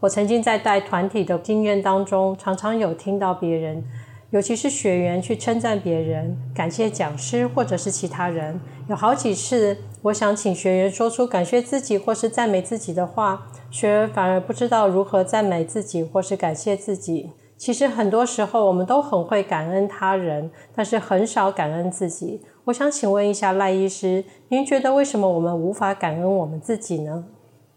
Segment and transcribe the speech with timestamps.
[0.00, 3.82] 我曾经在带团体的经验当中，常常有听到别人，
[4.30, 8.60] 尤其是学员去称赞别人，感谢讲师或者是其他人。
[8.88, 17.30] 有好几次，我想请学员说出感谢自己或是赞美自己的话，学员反而不知道如何赞美自己或是感谢自己。
[17.56, 22.42] 其实很多时候，我们都很会感恩他人，但是很少感恩自己。
[22.66, 27.24] 我想请问一下赖医师，您觉得为什么我们无法感恩我们自己呢？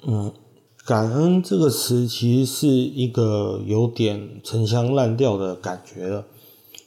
[0.06, 0.34] 嗯。
[0.90, 6.26] 感恩这个词其实是一个有点陈腔滥调的感觉了，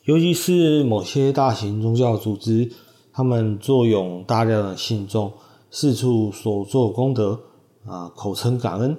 [0.07, 2.69] 尤其是某些大型宗教组织，
[3.13, 5.33] 他们坐拥大量的信众，
[5.71, 7.39] 四处所做功德
[7.87, 8.97] 啊，口称感恩，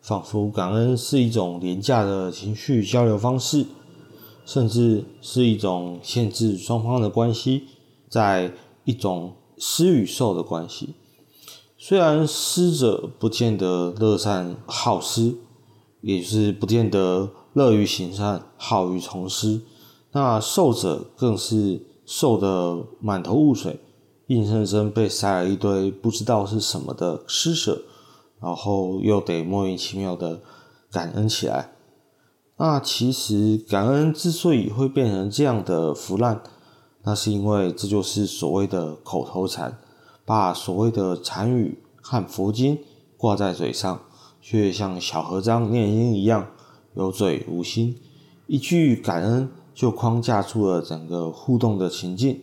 [0.00, 3.64] 仿佛感恩是一种廉价的情绪交流方式，
[4.44, 7.62] 甚至是一种限制双方的关系，
[8.08, 8.50] 在
[8.82, 10.94] 一种施与受的关系。
[11.84, 15.34] 虽然施者不见得乐善好施，
[16.00, 19.62] 也是不见得乐于行善、好于从施，
[20.12, 23.80] 那受者更是受得满头雾水，
[24.28, 27.82] 硬生生被塞了一堆不知道是什么的施舍，
[28.40, 30.40] 然后又得莫名其妙的
[30.88, 31.72] 感恩起来。
[32.58, 36.44] 那其实感恩之所以会变成这样的腐烂，
[37.02, 39.80] 那是因为这就是所谓的口头禅。
[40.24, 42.78] 把所谓的禅语和佛经
[43.16, 44.00] 挂在嘴上，
[44.40, 46.48] 却像小和尚念经一样
[46.94, 47.98] 有嘴无心，
[48.46, 52.42] 一句感恩就框架住了整个互动的情境，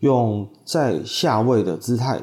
[0.00, 2.22] 用在下位的姿态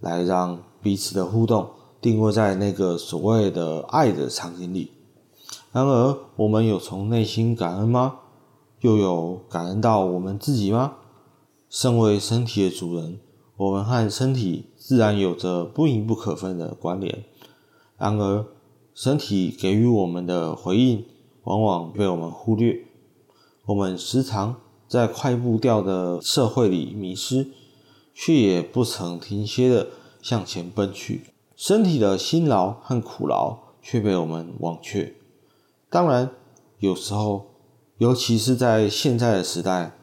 [0.00, 1.70] 来让彼此的互动
[2.00, 4.92] 定位在那个所谓的爱的场景里。
[5.72, 8.20] 然而，我们有从内心感恩吗？
[8.80, 10.94] 又有感恩到我们自己吗？
[11.68, 13.18] 身为身体的主人。
[13.58, 17.24] 我们和身体自然有着不密不可分的关联，
[17.98, 18.46] 然而
[18.94, 21.04] 身体给予我们的回应
[21.42, 22.84] 往往被我们忽略。
[23.66, 27.48] 我们时常在快步调的社会里迷失，
[28.14, 29.88] 却也不曾停歇的
[30.22, 31.24] 向前奔去。
[31.56, 35.16] 身体的辛劳和苦劳却被我们忘却。
[35.90, 36.30] 当然，
[36.78, 37.46] 有时候，
[37.96, 39.96] 尤其是在现在的时代，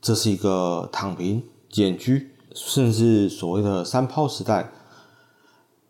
[0.00, 2.30] 这是一个躺平、简居。
[2.66, 4.72] 甚至所谓的三抛时代，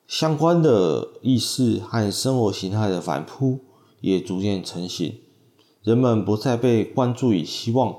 [0.07, 3.61] 相关的意识和生活形态的反扑
[4.03, 5.19] 也逐渐成型。
[5.83, 7.97] 人们不再被关注与希望，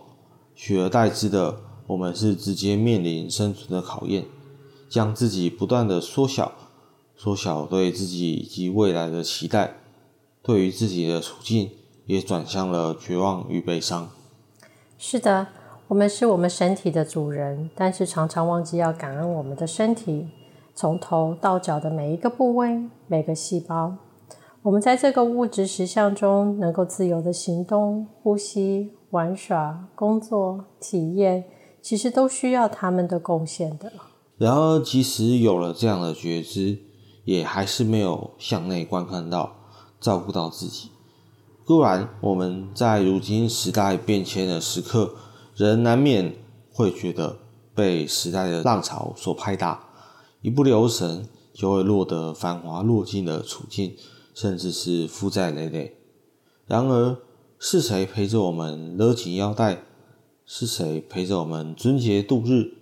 [0.56, 4.26] 取而代之的，我们是直接面临生存的考验，
[4.88, 6.52] 将自己不断的缩小，
[7.18, 9.78] 缩小对自己以及未来的期待，
[10.44, 11.72] 对于自己的处境
[12.06, 14.12] 也转向了绝望与悲伤。
[15.00, 15.48] 是的。
[15.90, 20.28] 我们是我们身体的主人，但是常常忘记要感恩我们的身体，
[20.76, 23.96] 从头到脚的每一个部位、每个细胞。
[24.62, 31.46] 我们在这个物质实相中能够自由的行动、呼吸、玩耍、工作、体验，
[31.82, 33.92] 其实都需要他们的贡献的。
[34.38, 36.78] 然而，即使有了这样的觉知，
[37.26, 39.56] 也还是没有向内观看到、
[40.00, 40.92] 照顾到自己。
[41.66, 45.16] 固然，我们在如今时代变迁的时刻。
[45.66, 46.34] 人难免
[46.72, 47.38] 会觉得
[47.76, 49.90] 被时代的浪潮所拍打，
[50.42, 53.94] 一不留神就会落得繁华落尽的处境，
[54.34, 55.98] 甚至是负债累累。
[56.66, 57.18] 然而，
[57.60, 59.84] 是谁陪着我们勒紧腰带？
[60.46, 62.76] 是谁陪着我们尊节度日、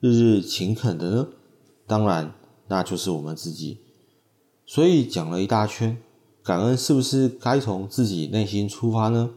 [0.00, 1.28] 日日勤恳的呢？
[1.86, 2.34] 当然，
[2.66, 3.78] 那就是我们自己。
[4.66, 5.96] 所以讲了一大圈，
[6.42, 9.30] 感恩是不是该从自己内心出发呢？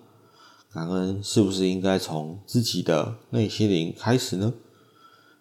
[0.73, 4.53] 感恩是不是应该从自己的内心灵开始呢？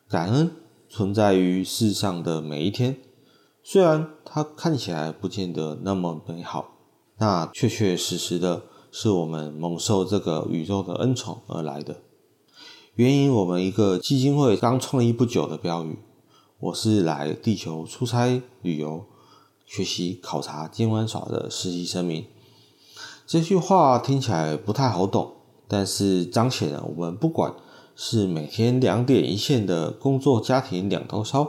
[0.08, 0.50] 感恩
[0.88, 2.96] 存在于世上的每一天，
[3.62, 6.78] 虽然它看起来不见得那么美好，
[7.18, 11.98] 那确确实实的是我们蒙受这个宇宙的恩宠而来的。
[12.96, 16.00] 援引我们一个基金会刚创立不久的标语
[16.58, 19.04] ：“我是来地球出差、旅游、
[19.64, 22.26] 学习、考察兼玩耍的实习生命。”
[23.30, 25.34] 这句话听起来不太好懂，
[25.68, 27.54] 但是彰显了我们不管
[27.94, 31.48] 是每天两点一线的工作家庭两头烧，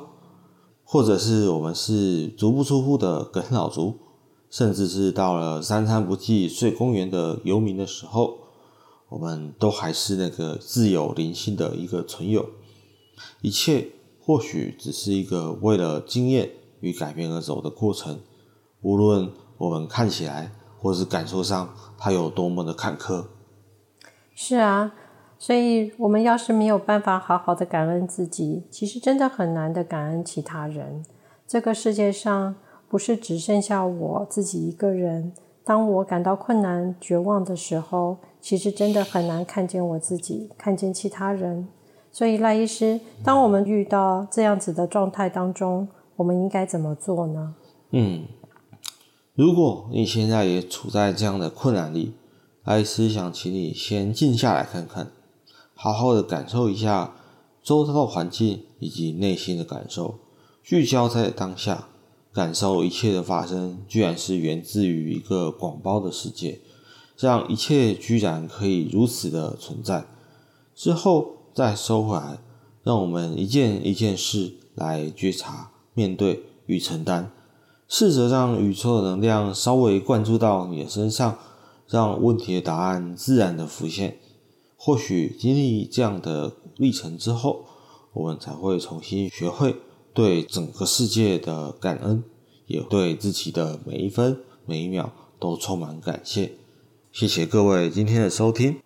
[0.84, 3.98] 或者是我们是足不出户的啃老族，
[4.52, 8.38] 甚至是到了三餐不继睡公园的游民的时候，
[9.10, 12.48] 我们都还是那个自有灵性的一个存有。
[13.42, 13.88] 一切
[14.24, 16.52] 或许只是一个为了经验
[16.82, 18.20] 与改变而走的过程，
[18.82, 23.26] 无论我们看起来或是感受上他有多么的坎坷。
[24.34, 24.94] 是啊，
[25.38, 31.06] 所以我们要是没有办法好好的感恩自己，其实真的很难的感恩其他人。
[31.48, 32.56] 这个世界上，
[32.90, 35.34] 不是只剩下我自己一个人。
[35.64, 41.68] 当我感到困难、绝望的时候，其实真的很难看见我自己，看见其他人。
[42.12, 47.56] 所以赖医师，当我们遇到这样子的状态当中，我们应该怎么做呢？
[47.92, 48.24] 嗯，
[49.34, 52.14] 如果你现在也处在这样的困难里，
[52.64, 55.12] 艾斯想请你先静下来看看，
[55.74, 57.16] 好好的感受一下
[57.64, 60.20] 周遭的环境以及内心的感受，
[60.64, 61.88] 聚焦在当下。
[62.34, 66.62] 感受一切的发生，居然是源自于一个广包的世界，
[67.18, 70.06] 让一切居然可以如此的存在。
[70.74, 72.40] 之后再收回来，
[72.84, 77.34] 让我们一件一件事来觉察、面对与承担，
[77.94, 81.38] 试着让宇宙的能量稍微灌注到你的身上，
[81.90, 84.16] 让问题的答案自然的浮现。
[84.78, 87.66] 或许经历这样的历程之后，
[88.14, 89.76] 我们才会重新学会。
[90.14, 92.24] 对整个世界的感恩，
[92.66, 96.54] 也对自己的每一分每一秒都充满感谢。
[97.12, 98.80] 谢谢各位今天的收听。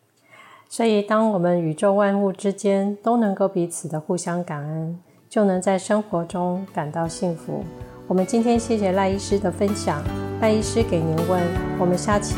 [0.68, 5.00] 所以，当我们宇宙万物之间都能够彼此的互相感恩，
[5.30, 7.64] 就能在生活中感到幸福。
[8.08, 10.00] 我们今天谢谢赖医师的分享，
[10.40, 11.42] 赖医师给您问，
[11.80, 12.36] 我们下期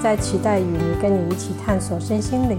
[0.00, 2.56] 再期待与你跟你一起探索身心灵。